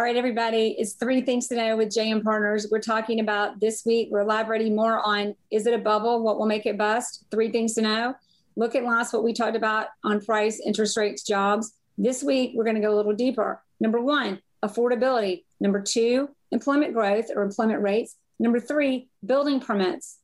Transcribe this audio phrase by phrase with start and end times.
[0.00, 2.68] All right, everybody, it's three things to know with JM Partners.
[2.70, 6.22] We're talking about this week, we're elaborating more on is it a bubble?
[6.22, 7.26] What will make it bust?
[7.30, 8.14] Three things to know.
[8.56, 11.74] Look at last what we talked about on price, interest rates, jobs.
[11.98, 13.62] This week, we're going to go a little deeper.
[13.78, 15.44] Number one, affordability.
[15.60, 18.16] Number two, employment growth or employment rates.
[18.38, 20.16] Number three, building permits.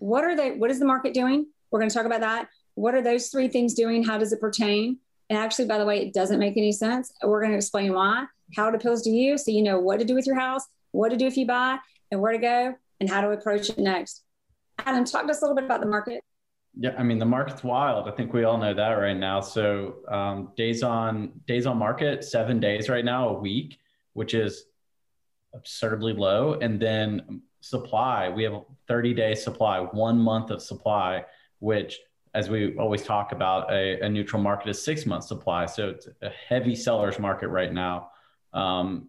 [0.00, 0.50] What are they?
[0.50, 1.46] What is the market doing?
[1.70, 2.48] We're going to talk about that.
[2.74, 4.04] What are those three things doing?
[4.04, 4.98] How does it pertain?
[5.30, 7.10] And actually, by the way, it doesn't make any sense.
[7.22, 8.26] We're going to explain why
[8.56, 11.10] how it appeals to you so you know what to do with your house, what
[11.10, 11.78] to do if you buy,
[12.10, 14.22] and where to go, and how to approach it next.
[14.78, 16.22] Adam, talk to us a little bit about the market.
[16.76, 18.08] Yeah, I mean the market's wild.
[18.08, 19.40] I think we all know that right now.
[19.40, 23.78] So um, days on days on market, seven days right now a week,
[24.14, 24.64] which is
[25.54, 26.54] absurdly low.
[26.54, 31.24] And then supply, we have 30 day supply, one month of supply,
[31.60, 32.00] which
[32.34, 35.66] as we always talk about, a, a neutral market is six months supply.
[35.66, 38.10] So it's a heavy seller's market right now
[38.54, 39.08] um,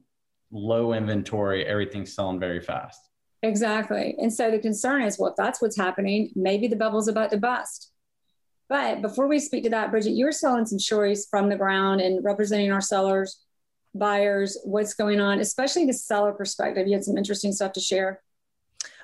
[0.51, 3.09] low inventory, everything's selling very fast.
[3.43, 4.15] Exactly.
[4.17, 7.37] And so the concern is, well, if that's what's happening, maybe the bubble's about to
[7.37, 7.91] bust.
[8.67, 12.23] But before we speak to that, Bridget, you're selling some stories from the ground and
[12.23, 13.39] representing our sellers,
[13.93, 16.87] buyers, what's going on, especially the seller perspective.
[16.87, 18.23] You had some interesting stuff to share.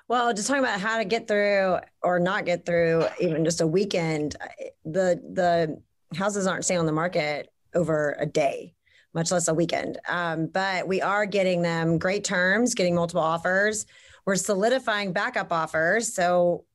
[0.08, 3.68] Well, just talking about how to get through or not get through even just a
[3.68, 4.36] weekend,
[4.84, 5.82] the the
[6.18, 8.74] houses aren't staying on the market over a day
[9.14, 10.00] much less a weekend.
[10.08, 13.86] Um, but we are getting them great terms, getting multiple offers.
[14.26, 16.14] We're solidifying backup offers.
[16.14, 16.66] So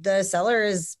[0.00, 0.96] the seller is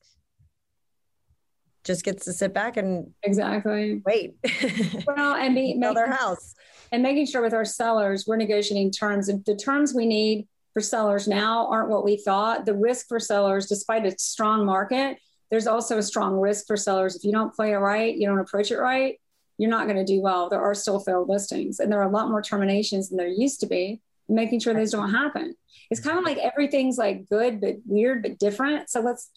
[1.84, 4.36] just gets to sit back and exactly wait.
[5.06, 6.54] well, and be, make, their house
[6.92, 9.28] and making sure with our sellers we're negotiating terms.
[9.28, 12.66] And the terms we need for sellers now aren't what we thought.
[12.66, 15.18] The risk for sellers, despite a strong market,
[15.50, 17.16] there's also a strong risk for sellers.
[17.16, 19.20] If you don't play it right, you don't approach it right,
[19.62, 20.48] you're not going to do well.
[20.48, 23.60] There are still failed listings, and there are a lot more terminations than there used
[23.60, 24.00] to be.
[24.28, 25.54] Making sure those don't happen.
[25.88, 28.90] It's kind of like everything's like good but weird but different.
[28.90, 29.30] So let's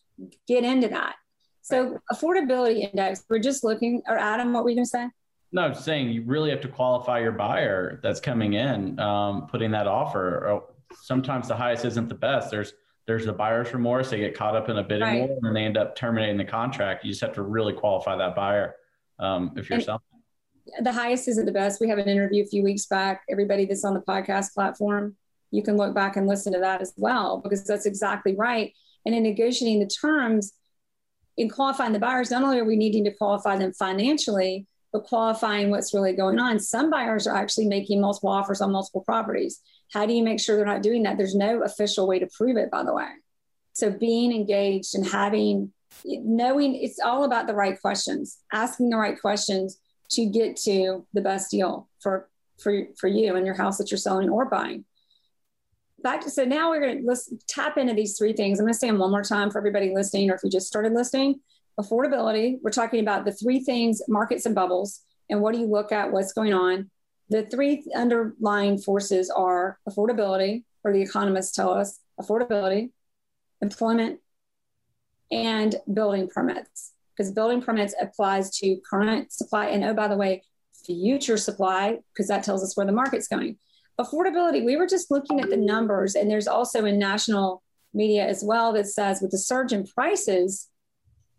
[0.47, 1.15] get into that.
[1.61, 4.01] So affordability index, we're just looking.
[4.07, 5.09] Or Adam, what were you going to say?
[5.51, 9.69] No, I'm saying you really have to qualify your buyer that's coming in, um, putting
[9.71, 10.61] that offer.
[11.03, 12.49] Sometimes the highest isn't the best.
[12.49, 12.73] There's
[13.05, 14.09] there's the buyer's remorse.
[14.09, 15.29] They get caught up in a bidding right.
[15.29, 17.05] war and they end up terminating the contract.
[17.05, 18.75] You just have to really qualify that buyer
[19.19, 20.01] um, if you're and, selling
[20.81, 21.79] the highest isn't the best.
[21.79, 23.23] We have an interview a few weeks back.
[23.29, 25.15] Everybody that's on the podcast platform,
[25.51, 28.73] you can look back and listen to that as well, because that's exactly right.
[29.05, 30.53] And in negotiating the terms,
[31.37, 35.69] in qualifying the buyers, not only are we needing to qualify them financially, but qualifying
[35.69, 36.59] what's really going on.
[36.59, 39.59] Some buyers are actually making multiple offers on multiple properties.
[39.91, 41.17] How do you make sure they're not doing that?
[41.17, 43.09] There's no official way to prove it, by the way.
[43.73, 45.73] So being engaged and having,
[46.05, 49.77] knowing it's all about the right questions, asking the right questions
[50.11, 52.29] to get to the best deal for
[52.61, 54.85] for for you and your house that you're selling or buying.
[56.01, 58.59] Back to, so now we're going to let's tap into these three things.
[58.59, 60.67] I'm going to say them one more time for everybody listening, or if you just
[60.67, 61.41] started listening.
[61.79, 62.59] Affordability.
[62.61, 66.11] We're talking about the three things: markets and bubbles, and what do you look at?
[66.11, 66.89] What's going on?
[67.29, 72.91] The three underlying forces are affordability, or the economists tell us affordability,
[73.61, 74.19] employment,
[75.31, 79.67] and building permits because building permits applies to current supply.
[79.67, 80.43] And oh by the way
[80.85, 83.57] future supply because that tells us where the market's going.
[83.99, 88.43] Affordability we were just looking at the numbers and there's also in national media as
[88.43, 90.69] well that says with the surge in prices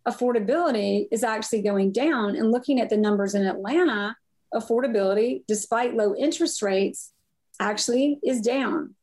[0.09, 2.37] affordability is actually going down.
[2.37, 4.17] And looking at the numbers in atlanta
[4.55, 7.13] affordability despite low interest rates
[7.61, 8.95] actually is down.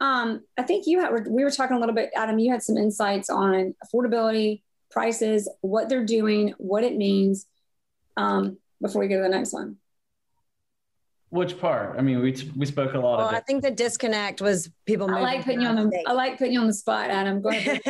[0.00, 2.76] Um, i think you had we were talking a little bit adam you had some
[2.76, 4.62] insights on affordability
[4.94, 7.46] prices, what they're doing, what it means,
[8.16, 9.76] um, before we go to the next one.
[11.30, 11.98] Which part?
[11.98, 13.34] I mean, we we spoke a lot well, of.
[13.34, 15.10] I think the disconnect was people.
[15.10, 16.04] I like putting you on the.
[16.06, 17.42] I like putting you on the spot, Adam.
[17.42, 17.80] Go ahead.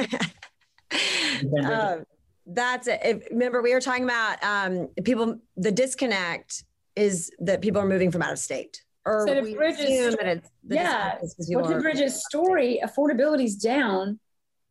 [1.63, 1.97] uh,
[2.47, 3.01] that's it.
[3.05, 5.41] If, remember, we were talking about um, people.
[5.59, 6.65] The disconnect
[6.97, 8.83] is that people are moving from out of state.
[9.05, 10.17] Or so to Bridget's,
[10.67, 11.19] yeah,
[11.51, 14.19] well, the Bridget's story, affordability is down,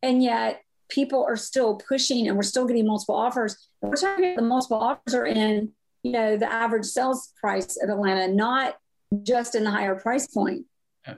[0.02, 3.68] and yet people are still pushing and we're still getting multiple offers.
[3.82, 5.72] we're talking about the multiple offers are in,
[6.04, 8.76] you know, the average sales price at Atlanta, not
[9.24, 10.64] just in the higher price point.
[11.06, 11.14] Yeah.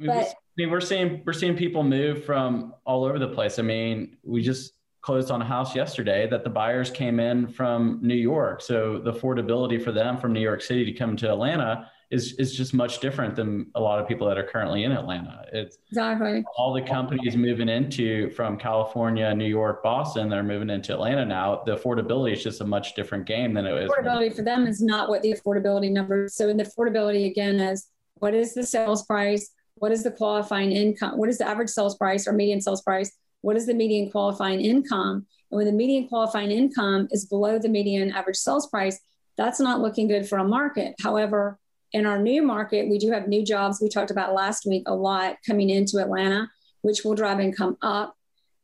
[0.00, 3.58] But I mean, we're seeing we're seeing people move from all over the place.
[3.58, 4.72] I mean, we just
[5.02, 9.12] closed on a house yesterday that the buyers came in from New York, so the
[9.12, 13.00] affordability for them from New York City to come to Atlanta is is just much
[13.00, 15.44] different than a lot of people that are currently in Atlanta.
[15.52, 20.28] It's exactly all the companies moving into from California, New York, Boston.
[20.28, 21.62] They're moving into Atlanta now.
[21.66, 23.90] The affordability is just a much different game than it is.
[23.90, 26.34] Affordability for them is not what the affordability numbers.
[26.34, 29.50] So, in the affordability again is what is the sales price?
[29.74, 31.18] What is the qualifying income?
[31.18, 33.12] What is the average sales price or median sales price?
[33.42, 35.26] What is the median qualifying income?
[35.50, 38.98] And when the median qualifying income is below the median average sales price,
[39.36, 40.94] that's not looking good for a market.
[41.00, 41.58] However,
[41.92, 44.94] in our new market, we do have new jobs we talked about last week a
[44.94, 46.50] lot coming into Atlanta,
[46.82, 48.14] which will drive income up.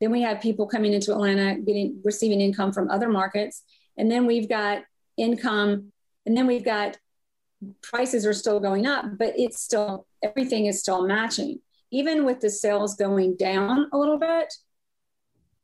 [0.00, 3.62] Then we have people coming into Atlanta getting receiving income from other markets.
[3.96, 4.82] And then we've got
[5.16, 5.92] income,
[6.26, 6.98] and then we've got
[7.82, 11.60] prices are still going up, but it's still everything is still matching.
[11.90, 14.52] Even with the sales going down a little bit,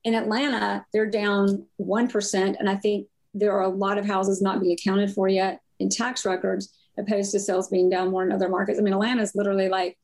[0.05, 2.57] in Atlanta, they're down 1%.
[2.59, 5.89] And I think there are a lot of houses not being accounted for yet in
[5.89, 8.79] tax records opposed to sales being down more in other markets.
[8.79, 9.99] I mean, Atlanta is literally like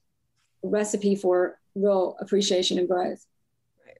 [0.64, 3.24] a recipe for real appreciation and growth.
[3.84, 3.98] Right.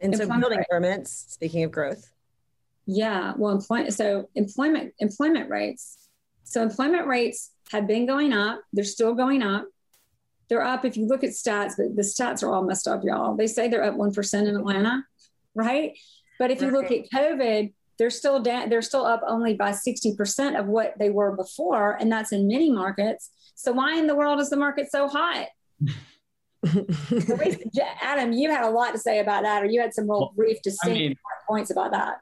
[0.00, 0.68] And so building rate.
[0.70, 2.10] permits, speaking of growth.
[2.86, 3.94] Yeah, well, employment.
[3.94, 6.08] So employment employment rates.
[6.44, 8.60] So employment rates have been going up.
[8.72, 9.66] They're still going up.
[10.48, 10.84] They're up.
[10.84, 13.36] If you look at stats, but the stats are all messed up, y'all.
[13.36, 15.04] They say they're up one percent in Atlanta,
[15.54, 15.92] right?
[16.38, 20.58] But if you look at COVID, they're still down, they're still up only by 60%
[20.58, 21.92] of what they were before.
[22.00, 23.30] And that's in many markets.
[23.54, 25.46] So why in the world is the market so hot?
[28.00, 30.62] Adam, you had a lot to say about that, or you had some real brief,
[30.62, 31.16] distinct I mean,
[31.48, 32.20] points about that.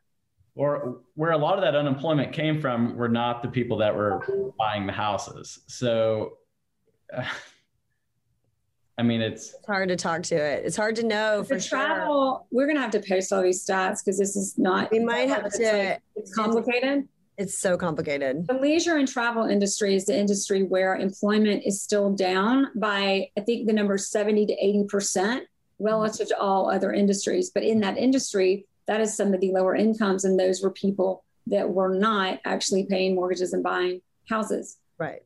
[0.55, 4.53] Or where a lot of that unemployment came from were not the people that were
[4.59, 5.61] buying the houses.
[5.69, 6.39] So,
[7.17, 7.25] uh,
[9.03, 10.65] I mean, it's, it's hard to talk to it.
[10.65, 12.37] It's hard to know for travel.
[12.37, 12.47] Sure.
[12.53, 14.93] We're gonna have to post all these stats because this is not.
[14.93, 15.73] We might have to.
[15.73, 17.09] Like, it's complicated.
[17.37, 18.47] It's so complicated.
[18.47, 23.41] The leisure and travel industry is the industry where employment is still down by, I
[23.41, 25.49] think, the number seventy to eighty percent
[25.81, 27.51] relative to all other industries.
[27.51, 31.25] But in that industry, that is some of the lower incomes, and those were people
[31.49, 34.79] that were not actually paying mortgages and buying houses.
[34.97, 35.23] Right.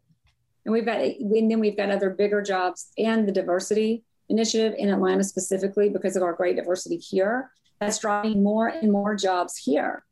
[0.67, 4.91] And we've got, and then we've got other bigger jobs and the diversity initiative in
[4.91, 7.53] Atlanta specifically because of our great diversity here.
[7.81, 10.05] That's driving more and more jobs here.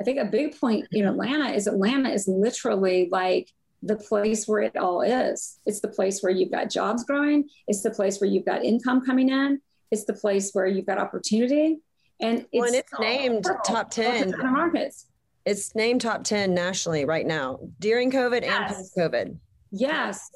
[0.00, 3.50] I think a big point in Atlanta is Atlanta is literally like
[3.82, 5.58] the place where it all is.
[5.66, 7.46] It's the place where you've got jobs growing.
[7.66, 9.60] It's the place where you've got income coming in.
[9.90, 11.80] It's the place where you've got opportunity.
[12.20, 15.06] And it's, well, and it's named top 10 markets.
[15.44, 18.56] It's named top 10 nationally right now during COVID yes.
[18.56, 19.38] and post COVID.
[19.70, 20.30] Yes.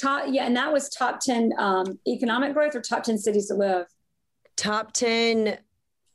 [0.00, 3.54] Top, yeah, and that was top 10 um, economic growth or top 10 cities to
[3.54, 3.86] live?
[4.56, 5.58] Top 10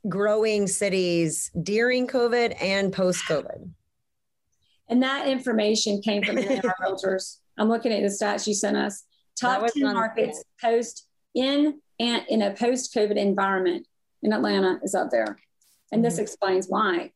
[0.09, 3.69] growing cities during COVID and post COVID.
[4.89, 7.37] And that information came from the our realtors.
[7.57, 9.03] I'm looking at the stats you sent us.
[9.39, 13.87] Top 10 markets post in and in a post COVID environment
[14.23, 15.37] in Atlanta is up there.
[15.91, 16.23] And this mm-hmm.
[16.23, 17.11] explains why.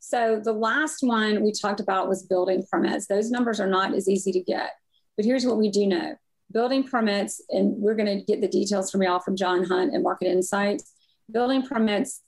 [0.00, 3.06] So the last one we talked about was building permits.
[3.06, 4.72] Those numbers are not as easy to get.
[5.16, 6.16] But here's what we do know
[6.52, 10.02] building permits, and we're going to get the details from y'all from John Hunt and
[10.02, 10.92] Market Insights.
[11.30, 12.22] Building permits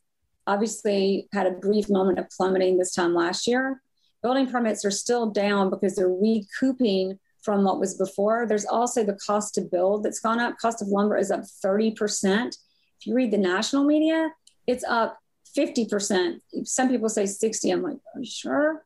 [0.47, 3.83] obviously had a brief moment of plummeting this time last year.
[4.23, 8.47] Building permits are still down because they're recouping from what was before.
[8.47, 10.57] There's also the cost to build that's gone up.
[10.59, 12.47] Cost of lumber is up 30%.
[12.47, 14.31] If you read the national media,
[14.67, 15.19] it's up
[15.57, 16.41] 50%.
[16.65, 17.71] Some people say 60.
[17.71, 18.85] I'm like, are you sure?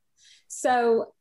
[0.49, 1.12] So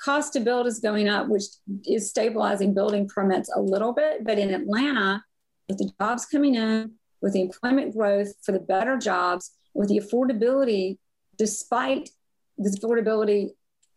[0.00, 1.44] cost to build is going up, which
[1.86, 4.24] is stabilizing building permits a little bit.
[4.24, 5.24] But in Atlanta,
[5.68, 9.98] with the jobs coming in, with the employment growth for the better jobs, with the
[9.98, 10.98] affordability,
[11.36, 12.10] despite
[12.58, 13.50] the affordability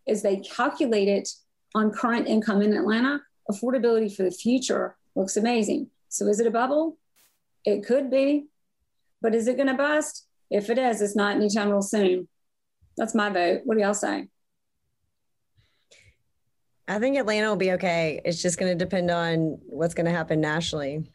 [0.08, 1.30] as they calculate it
[1.76, 5.90] on current income in Atlanta, affordability for the future looks amazing.
[6.08, 6.98] So is it a bubble?
[7.66, 8.48] It could be.
[9.22, 10.26] But is it going to bust?
[10.50, 12.28] If it is, it's not anytime real soon.
[12.98, 13.62] That's my vote.
[13.64, 14.28] What do y'all say?
[16.88, 18.20] I think Atlanta will be okay.
[18.26, 21.10] It's just going to depend on what's going to happen nationally.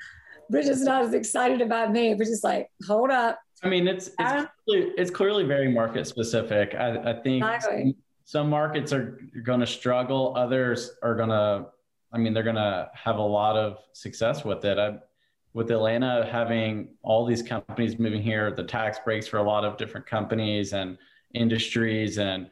[0.48, 2.14] Bridget's not as excited about me.
[2.14, 3.40] Bridget's like, hold up.
[3.62, 6.74] I mean, it's it's, clearly, it's clearly very market specific.
[6.74, 10.34] I, I think some, some markets are going to struggle.
[10.36, 11.66] Others are going to,
[12.12, 14.78] I mean, they're going to have a lot of success with it.
[14.78, 14.98] I,
[15.54, 19.76] with Atlanta having all these companies moving here, the tax breaks for a lot of
[19.76, 20.98] different companies and
[21.32, 22.50] industries, and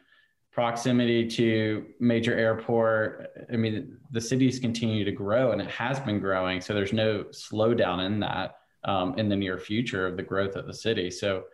[0.52, 3.30] proximity to major airport.
[3.52, 6.61] I mean, the cities continue to grow and it has been growing.
[6.61, 10.66] So there's no slowdown in that um, in the near future of the growth of
[10.66, 11.11] the city.
[11.11, 11.44] So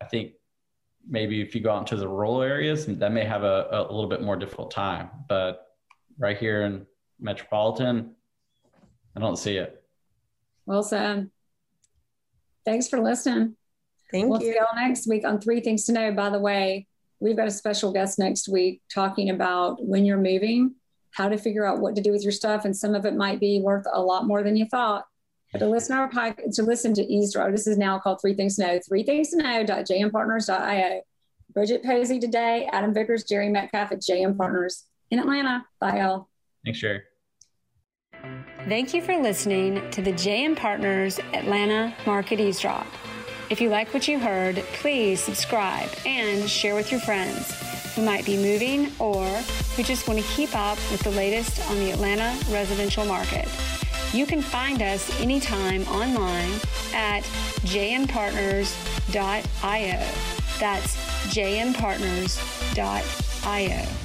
[0.00, 0.32] I think
[1.08, 4.08] maybe if you go out into the rural areas, that may have a, a little
[4.08, 5.10] bit more difficult time.
[5.28, 5.66] But
[6.16, 6.86] right here in
[7.18, 8.14] metropolitan,
[9.16, 9.81] I don't see it.
[10.66, 11.30] Well said.
[12.64, 13.56] Thanks for listening.
[14.10, 14.52] Thank we'll you.
[14.52, 16.12] see y'all next week on Three Things to Know.
[16.12, 16.86] By the way,
[17.18, 20.74] we've got a special guest next week talking about when you're moving,
[21.10, 23.40] how to figure out what to do with your stuff, and some of it might
[23.40, 25.04] be worth a lot more than you thought.
[25.52, 28.34] But to listen to our podcast, to listen to eavesdrop, this is now called Three
[28.34, 28.80] Things to Know.
[28.86, 31.00] Three Things to Know.jmpartners.io.
[31.52, 35.66] Bridget Posey today, Adam Vickers, Jerry Metcalf at JM Partners in Atlanta.
[35.80, 36.28] Bye, y'all.
[36.64, 37.02] Thanks, Jerry.
[38.68, 42.86] Thank you for listening to the JM Partners Atlanta Market Eavesdrop.
[43.50, 47.52] If you like what you heard, please subscribe and share with your friends
[47.94, 51.76] who might be moving or who just want to keep up with the latest on
[51.76, 53.46] the Atlanta residential market.
[54.12, 56.54] You can find us anytime online
[56.94, 57.24] at
[57.64, 60.06] jmpartners.io.
[60.58, 60.96] That's
[61.34, 64.01] jmpartners.io.